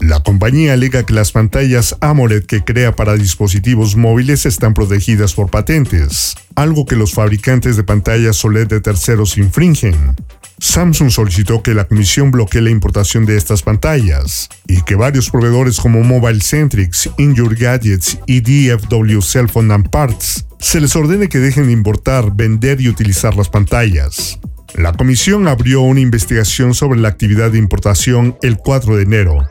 La 0.00 0.20
compañía 0.20 0.72
alega 0.72 1.06
que 1.06 1.14
las 1.14 1.30
pantallas 1.30 1.96
AMOLED 2.00 2.44
que 2.44 2.64
crea 2.64 2.96
para 2.96 3.14
dispositivos 3.14 3.94
móviles 3.94 4.44
están 4.44 4.74
protegidas 4.74 5.34
por 5.34 5.48
patentes, 5.48 6.34
algo 6.56 6.84
que 6.84 6.96
los 6.96 7.14
fabricantes 7.14 7.76
de 7.76 7.84
pantallas 7.84 8.44
OLED 8.44 8.66
de 8.66 8.80
terceros 8.80 9.38
infringen. 9.38 10.16
Samsung 10.62 11.10
solicitó 11.10 11.60
que 11.60 11.74
la 11.74 11.88
comisión 11.88 12.30
bloquee 12.30 12.60
la 12.60 12.70
importación 12.70 13.26
de 13.26 13.36
estas 13.36 13.62
pantallas 13.62 14.48
y 14.68 14.80
que 14.82 14.94
varios 14.94 15.28
proveedores 15.28 15.80
como 15.80 16.04
Mobile 16.04 16.40
Centrics, 16.40 17.10
Injure 17.18 17.56
Gadgets 17.56 18.16
y 18.26 18.40
DFW 18.40 19.20
Cell 19.22 19.48
Phone 19.48 19.72
and 19.72 19.90
Parts 19.90 20.46
se 20.60 20.80
les 20.80 20.94
ordene 20.94 21.28
que 21.28 21.40
dejen 21.40 21.66
de 21.66 21.72
importar, 21.72 22.30
vender 22.32 22.80
y 22.80 22.88
utilizar 22.88 23.34
las 23.34 23.48
pantallas. 23.48 24.38
La 24.74 24.92
comisión 24.92 25.48
abrió 25.48 25.80
una 25.80 25.98
investigación 25.98 26.74
sobre 26.74 27.00
la 27.00 27.08
actividad 27.08 27.50
de 27.50 27.58
importación 27.58 28.38
el 28.40 28.56
4 28.56 28.96
de 28.96 29.02
enero 29.02 29.48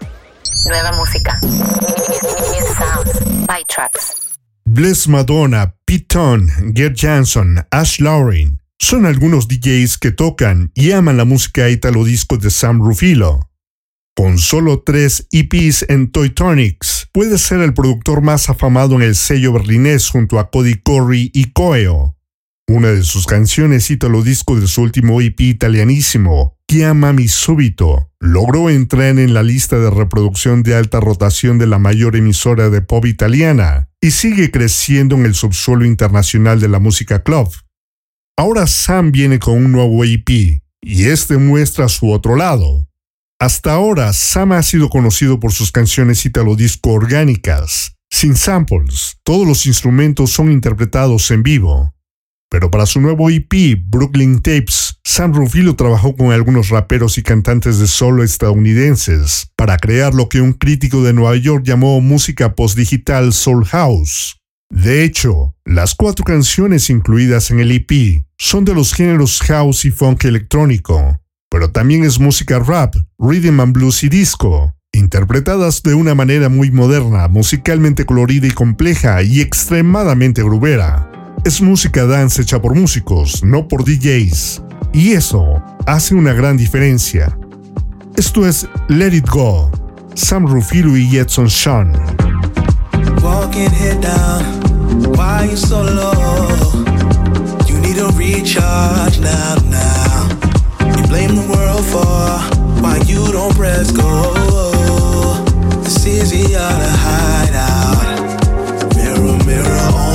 Nueva 0.66 0.94
música. 0.94 1.38
Bless 4.64 5.10
Madonna, 5.10 5.76
Pete 5.84 6.06
Tone, 6.08 6.72
Gert 6.74 6.96
Jansson, 6.96 7.66
Ash 7.70 8.00
Lauren 8.00 8.61
son 8.82 9.06
algunos 9.06 9.48
DJs 9.48 10.00
que 10.00 10.12
tocan 10.12 10.72
y 10.74 10.92
aman 10.92 11.16
la 11.16 11.24
música 11.24 11.70
italo 11.70 12.04
disco 12.04 12.38
de 12.38 12.50
Sam 12.50 12.80
Rufilo. 12.80 13.52
Con 14.16 14.40
solo 14.40 14.82
tres 14.84 15.28
EPs 15.32 15.86
en 15.88 16.12
Toy 16.12 16.32
Tonics, 16.32 17.08
puede 17.14 17.38
ser 17.38 17.62
el 17.62 17.76
productor 17.76 18.24
más 18.24 18.50
afamado 18.50 18.96
en 18.96 19.04
el 19.04 19.16
sello 19.16 19.54
berlinés 19.54 20.10
junto 20.10 20.40
a 20.40 20.50
Cody 20.50 20.82
Corey 20.82 21.30
y 21.32 21.52
Coeo. 21.52 22.18
Una 22.68 22.90
de 22.90 23.04
sus 23.04 23.28
canciones 23.28 23.92
italo 23.92 24.24
disco 24.24 24.60
de 24.60 24.66
su 24.66 24.82
último 24.82 25.22
EP 25.22 25.40
italianísimo, 25.42 26.58
Chiama 26.68 27.14
mi 27.14 27.28
súbito, 27.28 28.10
logró 28.20 28.72
entrar 28.72 29.20
en 29.20 29.36
la 29.36 29.44
lista 29.44 29.78
de 29.78 29.92
reproducción 29.92 30.64
de 30.64 30.74
alta 30.74 31.00
rotación 31.00 31.60
de 31.60 31.68
la 31.68 31.78
mayor 31.78 32.16
emisora 32.16 32.72
de 32.72 32.82
pop 32.82 33.06
italiana 33.06 33.90
y 34.02 34.10
sigue 34.10 34.50
creciendo 34.50 35.16
en 35.16 35.28
el 35.28 35.36
subsuelo 35.36 35.86
internacional 35.86 36.60
de 36.60 36.68
la 36.68 36.80
música 36.80 37.22
club. 37.22 37.48
Ahora 38.42 38.66
Sam 38.66 39.12
viene 39.12 39.38
con 39.38 39.54
un 39.54 39.72
nuevo 39.72 40.04
EP 40.04 40.28
y 40.82 41.04
este 41.04 41.38
muestra 41.38 41.88
su 41.88 42.10
otro 42.10 42.36
lado. 42.36 42.90
Hasta 43.40 43.72
ahora, 43.72 44.14
Sam 44.14 44.54
ha 44.54 44.64
sido 44.64 44.90
conocido 44.90 45.40
por 45.40 45.52
sus 45.52 45.72
canciones 45.72 46.26
italo 46.26 46.56
disco 46.56 46.90
orgánicas, 46.90 47.98
sin 48.10 48.36
samples. 48.36 49.18
Todos 49.24 49.48
los 49.48 49.68
instrumentos 49.68 50.32
son 50.32 50.52
interpretados 50.52 51.30
en 51.30 51.44
vivo. 51.44 51.94
Pero 52.50 52.72
para 52.72 52.88
su 52.88 53.00
nuevo 53.00 53.30
EP, 53.30 53.80
Brooklyn 53.86 54.42
Tapes, 54.42 54.98
Sam 55.04 55.36
Rufilo 55.36 55.76
trabajó 55.76 56.16
con 56.16 56.32
algunos 56.32 56.70
raperos 56.70 57.20
y 57.20 57.22
cantantes 57.22 57.78
de 57.78 57.86
solo 57.86 58.24
estadounidenses 58.24 59.52
para 59.56 59.78
crear 59.78 60.16
lo 60.16 60.30
que 60.30 60.42
un 60.42 60.54
crítico 60.54 61.04
de 61.04 61.14
Nueva 61.14 61.36
York 61.36 61.64
llamó 61.64 62.02
música 62.02 62.56
postdigital 62.56 63.34
Soul 63.34 63.66
House. 63.66 64.38
De 64.72 65.04
hecho, 65.04 65.54
las 65.64 65.94
cuatro 65.94 66.26
canciones 66.26 66.90
incluidas 66.90 67.52
en 67.52 67.60
el 67.60 67.72
EP 67.72 68.24
son 68.44 68.66
de 68.66 68.74
los 68.74 68.92
géneros 68.96 69.40
house 69.42 69.86
y 69.86 69.92
funk 69.92 70.26
electrónico, 70.26 71.20
pero 71.48 71.70
también 71.70 72.04
es 72.04 72.20
música 72.20 72.58
rap, 72.58 72.96
rhythm 73.20 73.60
and 73.60 73.72
blues 73.72 74.04
y 74.04 74.10
disco, 74.10 74.74
interpretadas 74.92 75.84
de 75.84 75.94
una 75.94 76.16
manera 76.16 76.50
muy 76.50 76.72
moderna, 76.72 77.28
musicalmente 77.28 78.04
colorida 78.04 78.48
y 78.48 78.52
compleja 78.52 79.22
y 79.22 79.42
extremadamente 79.42 80.42
grubera 80.42 81.08
es 81.46 81.62
música 81.62 82.08
dance 82.08 82.42
hecha 82.42 82.60
por 82.60 82.74
músicos, 82.74 83.44
no 83.44 83.68
por 83.68 83.84
DJs. 83.84 84.64
Y 84.92 85.12
eso 85.12 85.62
hace 85.86 86.16
una 86.16 86.34
gran 86.34 86.58
diferencia. 86.58 87.38
Esto 88.18 88.48
es 88.48 88.68
Let 88.90 89.14
It 89.14 89.30
Go, 89.30 89.70
Sam 90.16 90.48
Rufilo 90.48 90.98
y 90.98 91.16
Edson 91.16 91.48
Sean. 91.48 91.94
Recharge 98.34 99.20
now, 99.20 99.56
now. 99.66 100.30
You 100.96 101.04
blame 101.08 101.36
the 101.36 101.48
world 101.50 101.86
for 101.86 102.82
why 102.82 102.98
you 103.06 103.32
don't 103.32 103.56
press 103.56 103.92
go. 103.92 104.34
It's 105.84 106.06
easy 106.06 106.48
to 106.54 106.60
hide 106.60 107.56
out. 107.56 108.96
Mirror, 108.96 109.44
mirror 109.46 110.11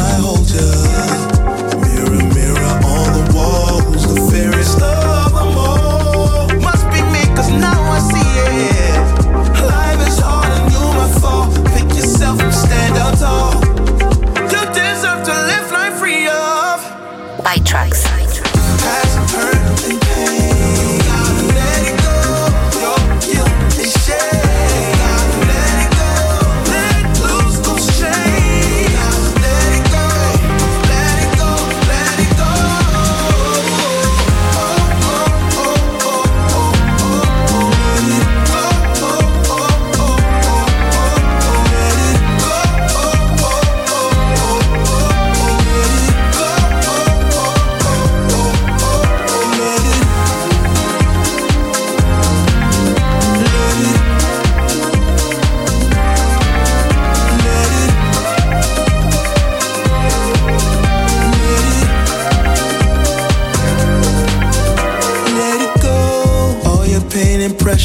I 0.00 0.12
hold 0.14 0.50
you? 0.50 1.39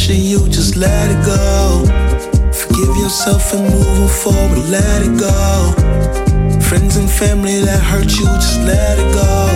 Just 0.08 0.76
let 0.76 1.10
it 1.10 1.26
go. 1.26 1.84
Forgive 2.54 2.96
yourself 2.98 3.54
and 3.54 3.64
move 3.74 4.12
forward, 4.12 4.70
let 4.70 5.02
it 5.02 5.20
go. 5.20 5.72
Friends 6.62 6.98
and 6.98 7.10
family 7.10 7.60
that 7.62 7.82
hurt 7.82 8.12
you, 8.20 8.26
just 8.26 8.60
let 8.62 9.00
it 9.00 9.14
go. 9.14 9.48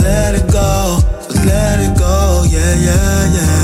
Let 0.00 0.34
it 0.36 0.50
go, 0.50 0.98
let 1.44 1.80
it 1.80 1.98
go, 1.98 2.44
yeah, 2.48 2.74
yeah, 2.76 3.34
yeah. 3.34 3.63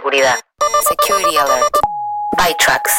seguridad. 0.00 0.36
Security 0.88 1.36
alert. 1.36 1.76
ByTrax. 2.36 2.90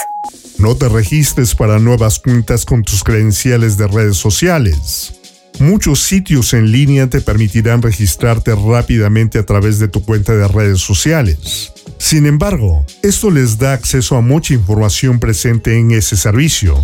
No 0.60 0.76
te 0.76 0.88
registres 0.88 1.56
para 1.56 1.80
nuevas 1.80 2.20
cuentas 2.20 2.64
con 2.64 2.84
tus 2.84 3.04
credenciales 3.04 3.76
de 3.78 3.88
redes 3.88 4.18
sociales. 4.18 5.14
Muchos 5.60 6.00
sitios 6.00 6.54
en 6.54 6.72
línea 6.72 7.10
te 7.10 7.22
permitirán 7.22 7.82
registrarte 7.82 8.54
rápidamente 8.54 9.40
a 9.40 9.46
través 9.46 9.80
de 9.80 9.88
tu 9.88 10.04
cuenta 10.04 10.34
de 10.34 10.48
redes 10.48 10.82
sociales. 10.82 11.72
Sin 11.98 12.26
embargo, 12.26 12.86
esto 13.02 13.32
les 13.32 13.58
da 13.58 13.74
acceso 13.74 14.16
a 14.16 14.22
mucha 14.22 14.54
información 14.54 15.20
presente 15.20 15.78
en 15.78 15.92
ese 15.92 16.16
servicio. 16.16 16.80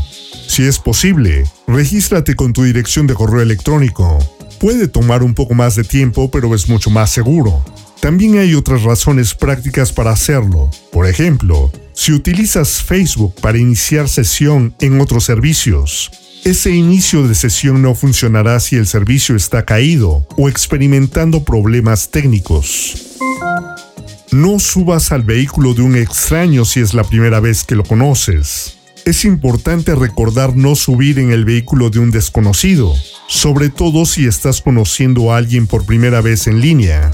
Si 0.48 0.64
es 0.64 0.80
posible, 0.80 1.44
regístrate 1.68 2.36
con 2.36 2.54
tu 2.54 2.64
dirección 2.64 3.06
de 3.06 3.14
correo 3.14 3.42
electrónico. 3.42 4.18
Puede 4.60 4.88
tomar 4.88 5.22
un 5.22 5.36
poco 5.36 5.54
más 5.54 5.76
de 5.76 5.84
tiempo, 5.84 6.32
pero 6.32 6.56
es 6.56 6.68
mucho 6.68 6.90
más 6.90 7.12
seguro. 7.12 7.64
También 8.02 8.38
hay 8.38 8.54
otras 8.54 8.84
razones 8.84 9.34
prácticas 9.34 9.92
para 9.92 10.12
hacerlo. 10.12 10.70
Por 10.92 11.08
ejemplo, 11.08 11.72
si 11.94 12.14
utilizas 12.14 12.84
Facebook 12.84 13.36
para 13.42 13.58
iniciar 13.58 14.08
sesión 14.08 14.76
en 14.80 15.02
otros 15.02 15.24
servicios, 15.24 16.12
ese 16.46 16.72
inicio 16.72 17.28
de 17.28 17.36
sesión 17.36 17.82
no 17.82 17.96
funcionará 17.96 18.60
si 18.60 18.76
el 18.76 18.88
servicio 18.88 19.36
está 19.36 19.66
caído 19.66 20.26
o 20.38 20.48
experimentando 20.48 21.44
problemas 21.44 22.10
técnicos. 22.10 23.18
No 24.32 24.60
subas 24.60 25.12
al 25.12 25.24
vehículo 25.24 25.74
de 25.74 25.82
un 25.82 25.96
extraño 25.96 26.66
si 26.66 26.80
es 26.80 26.94
la 26.94 27.04
primera 27.04 27.40
vez 27.40 27.64
que 27.64 27.76
lo 27.76 27.84
conoces. 27.84 28.78
Es 29.06 29.26
importante 29.26 29.96
recordar 29.96 30.56
no 30.56 30.76
subir 30.76 31.18
en 31.18 31.32
el 31.32 31.46
vehículo 31.46 31.90
de 31.90 32.00
un 32.00 32.12
desconocido, 32.12 32.94
sobre 33.28 33.70
todo 33.70 34.06
si 34.06 34.26
estás 34.26 34.62
conociendo 34.62 35.32
a 35.32 35.38
alguien 35.38 35.66
por 35.66 35.86
primera 35.86 36.22
vez 36.22 36.48
en 36.48 36.62
línea. 36.62 37.12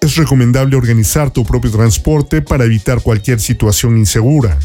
Es 0.00 0.16
recomendable 0.16 0.76
organizar 0.76 1.30
tu 1.30 1.44
propio 1.44 1.70
transporte 1.70 2.42
para 2.42 2.64
evitar 2.64 3.02
cualquier 3.02 3.40
situación 3.40 3.96
insegura. 3.98 4.58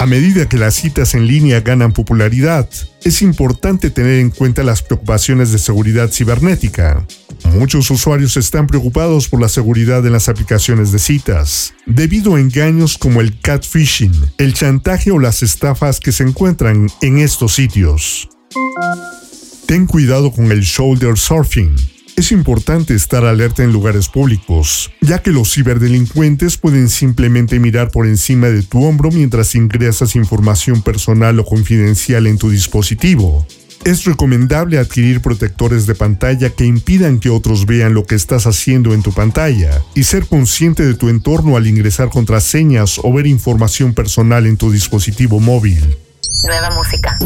A 0.00 0.06
medida 0.06 0.48
que 0.48 0.56
las 0.56 0.76
citas 0.76 1.14
en 1.14 1.26
línea 1.26 1.60
ganan 1.60 1.92
popularidad, 1.92 2.66
es 3.04 3.20
importante 3.20 3.90
tener 3.90 4.18
en 4.18 4.30
cuenta 4.30 4.62
las 4.62 4.82
preocupaciones 4.82 5.52
de 5.52 5.58
seguridad 5.58 6.10
cibernética. 6.10 7.06
Muchos 7.52 7.90
usuarios 7.90 8.38
están 8.38 8.66
preocupados 8.66 9.28
por 9.28 9.42
la 9.42 9.48
seguridad 9.50 10.06
en 10.06 10.12
las 10.12 10.30
aplicaciones 10.30 10.90
de 10.92 10.98
citas, 10.98 11.74
debido 11.84 12.36
a 12.36 12.40
engaños 12.40 12.96
como 12.96 13.20
el 13.20 13.38
catfishing, 13.40 14.14
el 14.38 14.54
chantaje 14.54 15.10
o 15.10 15.18
las 15.18 15.42
estafas 15.42 16.00
que 16.00 16.12
se 16.12 16.22
encuentran 16.22 16.88
en 17.02 17.18
estos 17.18 17.54
sitios. 17.54 18.28
Ten 19.66 19.86
cuidado 19.86 20.32
con 20.32 20.50
el 20.50 20.62
shoulder 20.62 21.18
surfing, 21.18 21.76
es 22.16 22.32
importante 22.32 22.94
estar 22.94 23.24
alerta 23.24 23.62
en 23.62 23.72
lugares 23.72 24.08
públicos, 24.08 24.90
ya 25.00 25.22
que 25.22 25.30
los 25.30 25.52
ciberdelincuentes 25.52 26.56
pueden 26.56 26.88
simplemente 26.88 27.58
mirar 27.58 27.90
por 27.90 28.06
encima 28.06 28.48
de 28.48 28.62
tu 28.62 28.84
hombro 28.84 29.10
mientras 29.10 29.54
ingresas 29.54 30.16
información 30.16 30.82
personal 30.82 31.38
o 31.38 31.44
confidencial 31.44 32.26
en 32.26 32.38
tu 32.38 32.50
dispositivo. 32.50 33.46
Es 33.84 34.04
recomendable 34.04 34.78
adquirir 34.78 35.22
protectores 35.22 35.86
de 35.86 35.94
pantalla 35.94 36.50
que 36.50 36.66
impidan 36.66 37.18
que 37.18 37.30
otros 37.30 37.64
vean 37.64 37.94
lo 37.94 38.04
que 38.04 38.14
estás 38.14 38.46
haciendo 38.46 38.92
en 38.92 39.02
tu 39.02 39.12
pantalla 39.12 39.82
y 39.94 40.04
ser 40.04 40.26
consciente 40.26 40.84
de 40.84 40.94
tu 40.94 41.08
entorno 41.08 41.56
al 41.56 41.66
ingresar 41.66 42.10
contraseñas 42.10 43.00
o 43.02 43.12
ver 43.12 43.26
información 43.26 43.94
personal 43.94 44.46
en 44.46 44.58
tu 44.58 44.70
dispositivo 44.70 45.40
móvil. 45.40 45.96
Nueva 46.44 46.70
música. 46.70 47.18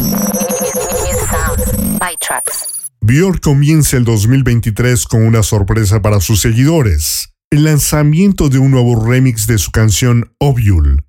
Björk 3.07 3.43
comienza 3.43 3.99
el 3.99 4.05
2023 4.05 5.05
con 5.05 5.27
una 5.27 5.43
sorpresa 5.43 6.01
para 6.01 6.21
sus 6.21 6.41
seguidores, 6.41 7.35
el 7.51 7.65
lanzamiento 7.65 8.49
de 8.49 8.57
un 8.57 8.71
nuevo 8.71 9.05
remix 9.05 9.47
de 9.47 9.59
su 9.59 9.71
canción 9.73 10.33
Ovule. 10.39 11.05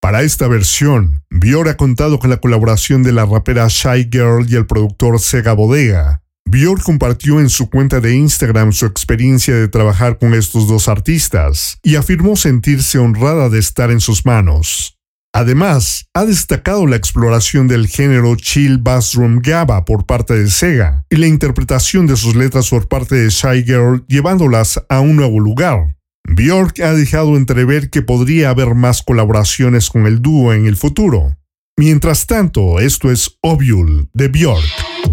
Para 0.00 0.22
esta 0.22 0.46
versión, 0.46 1.24
Björk 1.28 1.70
ha 1.70 1.76
contado 1.76 2.20
con 2.20 2.30
la 2.30 2.36
colaboración 2.36 3.02
de 3.02 3.10
la 3.10 3.26
rapera 3.26 3.66
Shy 3.68 4.08
Girl 4.12 4.46
y 4.48 4.54
el 4.54 4.66
productor 4.66 5.18
Sega 5.18 5.52
Bodega. 5.52 6.22
Björk 6.44 6.84
compartió 6.84 7.40
en 7.40 7.50
su 7.50 7.68
cuenta 7.68 7.98
de 7.98 8.14
Instagram 8.14 8.72
su 8.72 8.86
experiencia 8.86 9.52
de 9.56 9.66
trabajar 9.66 10.18
con 10.18 10.34
estos 10.34 10.68
dos 10.68 10.86
artistas 10.86 11.80
y 11.82 11.96
afirmó 11.96 12.36
sentirse 12.36 13.00
honrada 13.00 13.48
de 13.48 13.58
estar 13.58 13.90
en 13.90 13.98
sus 13.98 14.24
manos. 14.24 14.99
Además, 15.32 16.06
ha 16.12 16.24
destacado 16.24 16.86
la 16.86 16.96
exploración 16.96 17.68
del 17.68 17.86
género 17.86 18.34
chill 18.34 18.78
bassdrum 18.78 19.40
gaba 19.40 19.84
por 19.84 20.04
parte 20.04 20.34
de 20.34 20.50
Sega 20.50 21.04
y 21.08 21.16
la 21.16 21.28
interpretación 21.28 22.06
de 22.06 22.16
sus 22.16 22.34
letras 22.34 22.68
por 22.70 22.88
parte 22.88 23.14
de 23.14 23.30
Shy 23.30 23.62
Girl 23.64 24.04
llevándolas 24.08 24.82
a 24.88 25.00
un 25.00 25.16
nuevo 25.16 25.38
lugar. 25.38 25.96
Björk 26.28 26.80
ha 26.82 26.92
dejado 26.92 27.36
entrever 27.36 27.90
que 27.90 28.02
podría 28.02 28.50
haber 28.50 28.74
más 28.74 29.02
colaboraciones 29.02 29.88
con 29.88 30.06
el 30.06 30.20
dúo 30.20 30.52
en 30.52 30.66
el 30.66 30.76
futuro. 30.76 31.36
Mientras 31.76 32.26
tanto, 32.26 32.80
esto 32.80 33.10
es 33.10 33.38
Ovule 33.40 34.08
de 34.12 34.28
Björk. 34.28 35.09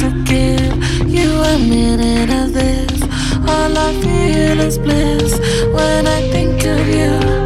To 0.00 0.10
give 0.22 1.08
you 1.08 1.28
a 1.28 1.58
minute 1.58 2.30
of 2.30 2.52
this. 2.52 3.02
All 3.48 3.76
I 3.76 3.92
feel 4.00 4.60
is 4.60 4.78
bliss 4.78 5.38
when 5.72 6.06
I 6.06 6.20
think 6.30 6.64
of 6.64 6.86
you. 6.88 7.37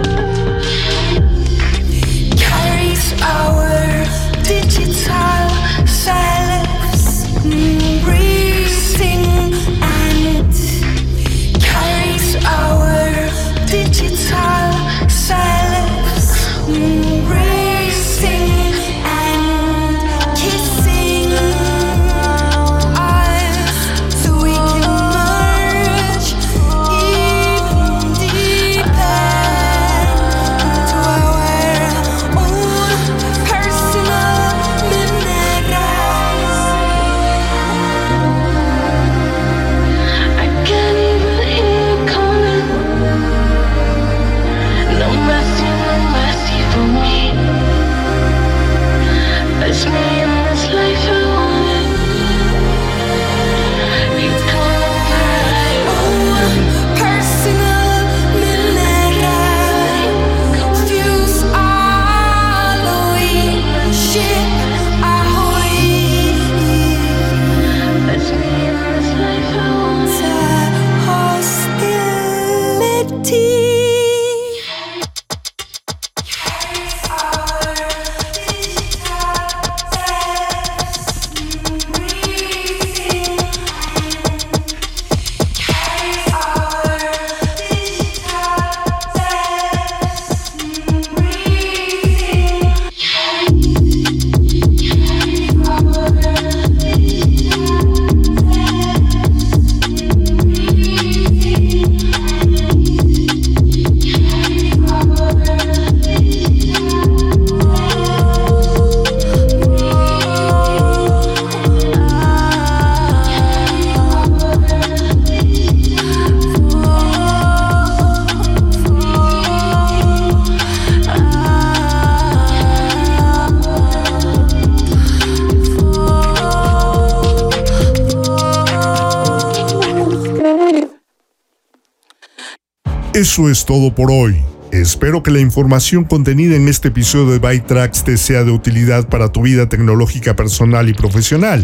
Eso 133.22 133.48
es 133.48 133.64
todo 133.64 133.94
por 133.94 134.10
hoy. 134.10 134.42
Espero 134.72 135.22
que 135.22 135.30
la 135.30 135.38
información 135.38 136.02
contenida 136.02 136.56
en 136.56 136.66
este 136.66 136.88
episodio 136.88 137.30
de 137.30 137.38
Byte 137.38 137.68
Tracks 137.68 138.02
te 138.02 138.16
sea 138.16 138.42
de 138.42 138.50
utilidad 138.50 139.08
para 139.08 139.30
tu 139.30 139.42
vida 139.42 139.68
tecnológica 139.68 140.34
personal 140.34 140.88
y 140.88 140.92
profesional. 140.92 141.62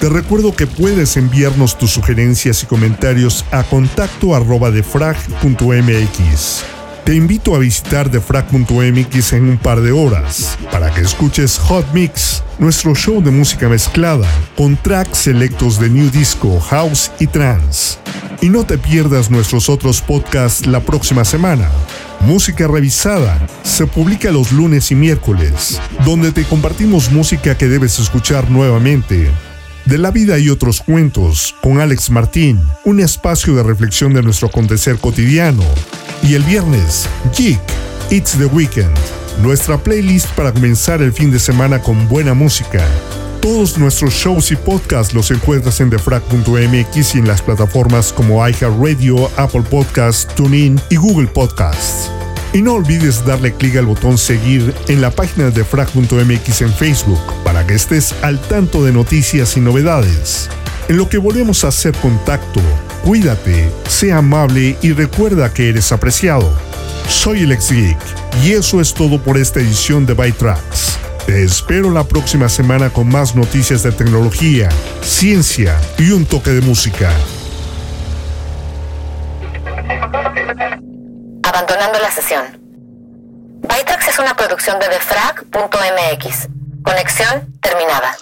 Te 0.00 0.08
recuerdo 0.08 0.56
que 0.56 0.66
puedes 0.66 1.16
enviarnos 1.16 1.78
tus 1.78 1.92
sugerencias 1.92 2.64
y 2.64 2.66
comentarios 2.66 3.44
a 3.52 3.62
contacto 3.62 4.34
arroba 4.34 4.72
defrag.mx. 4.72 6.64
Te 7.04 7.14
invito 7.14 7.54
a 7.54 7.60
visitar 7.60 8.10
defrag.mx 8.10 9.32
en 9.34 9.50
un 9.50 9.58
par 9.58 9.80
de 9.80 9.92
horas 9.92 10.58
para 10.72 10.92
que 10.92 11.02
escuches 11.02 11.58
Hot 11.58 11.86
Mix, 11.94 12.42
nuestro 12.58 12.96
show 12.96 13.22
de 13.22 13.30
música 13.30 13.68
mezclada, 13.68 14.26
con 14.56 14.76
tracks 14.76 15.18
selectos 15.18 15.78
de 15.78 15.90
New 15.90 16.10
Disco, 16.10 16.58
House 16.58 17.12
y 17.20 17.28
Trance. 17.28 17.98
Y 18.40 18.50
no 18.50 18.64
te 18.64 18.78
pierdas 18.78 19.30
nuestros 19.30 19.68
otros 19.68 20.00
podcasts 20.00 20.64
la 20.66 20.80
próxima 20.80 21.24
semana. 21.24 21.68
Música 22.20 22.68
Revisada 22.68 23.44
se 23.64 23.84
publica 23.86 24.30
los 24.30 24.52
lunes 24.52 24.92
y 24.92 24.94
miércoles, 24.94 25.80
donde 26.04 26.30
te 26.30 26.44
compartimos 26.44 27.10
música 27.10 27.58
que 27.58 27.66
debes 27.66 27.98
escuchar 27.98 28.48
nuevamente. 28.48 29.28
De 29.86 29.98
la 29.98 30.12
vida 30.12 30.38
y 30.38 30.50
otros 30.50 30.82
cuentos, 30.82 31.56
con 31.62 31.80
Alex 31.80 32.10
Martín, 32.10 32.62
un 32.84 33.00
espacio 33.00 33.56
de 33.56 33.64
reflexión 33.64 34.14
de 34.14 34.22
nuestro 34.22 34.48
acontecer 34.48 34.98
cotidiano. 34.98 35.64
Y 36.22 36.34
el 36.34 36.44
viernes, 36.44 37.08
Geek, 37.36 37.60
It's 38.10 38.38
the 38.38 38.46
Weekend, 38.46 38.96
nuestra 39.42 39.78
playlist 39.78 40.28
para 40.36 40.52
comenzar 40.52 41.02
el 41.02 41.12
fin 41.12 41.32
de 41.32 41.40
semana 41.40 41.82
con 41.82 42.06
buena 42.06 42.34
música. 42.34 42.86
Todos 43.48 43.78
nuestros 43.78 44.12
shows 44.12 44.52
y 44.52 44.56
podcasts 44.56 45.14
los 45.14 45.30
encuentras 45.30 45.80
en 45.80 45.88
defrag.mx 45.88 47.14
y 47.14 47.18
en 47.18 47.26
las 47.26 47.40
plataformas 47.40 48.12
como 48.12 48.46
iHeartRadio, 48.46 49.30
Apple 49.38 49.62
Podcasts, 49.62 50.34
TuneIn 50.34 50.78
y 50.90 50.96
Google 50.96 51.28
Podcasts. 51.28 52.10
Y 52.52 52.60
no 52.60 52.74
olvides 52.74 53.24
darle 53.24 53.54
clic 53.54 53.76
al 53.76 53.86
botón 53.86 54.18
seguir 54.18 54.74
en 54.88 55.00
la 55.00 55.10
página 55.10 55.46
de 55.46 55.52
defrag.mx 55.52 56.60
en 56.60 56.74
Facebook 56.74 57.18
para 57.42 57.66
que 57.66 57.72
estés 57.72 58.14
al 58.20 58.38
tanto 58.38 58.84
de 58.84 58.92
noticias 58.92 59.56
y 59.56 59.60
novedades. 59.60 60.50
En 60.90 60.98
lo 60.98 61.08
que 61.08 61.16
volvemos 61.16 61.64
a 61.64 61.68
hacer 61.68 61.96
contacto, 61.96 62.60
cuídate, 63.02 63.70
sea 63.88 64.18
amable 64.18 64.76
y 64.82 64.92
recuerda 64.92 65.54
que 65.54 65.70
eres 65.70 65.90
apreciado. 65.90 66.52
Soy 67.08 67.44
el 67.44 67.56
Geek 67.56 67.96
y 68.44 68.52
eso 68.52 68.82
es 68.82 68.92
todo 68.92 69.18
por 69.18 69.38
esta 69.38 69.58
edición 69.58 70.04
de 70.04 70.12
Byte 70.12 70.36
Tracks. 70.36 70.98
Te 71.28 71.44
espero 71.44 71.90
la 71.90 72.04
próxima 72.04 72.48
semana 72.48 72.88
con 72.88 73.06
más 73.06 73.36
noticias 73.36 73.82
de 73.82 73.92
tecnología, 73.92 74.70
ciencia 75.02 75.78
y 75.98 76.12
un 76.12 76.24
toque 76.24 76.52
de 76.52 76.62
música. 76.62 77.10
Abandonando 81.42 81.98
la 82.00 82.10
sesión. 82.10 82.44
Bytrax 83.60 84.08
es 84.08 84.18
una 84.18 84.34
producción 84.36 84.78
de 84.78 84.88
defrag.mx. 84.88 86.48
Conexión 86.82 87.54
terminada. 87.60 88.16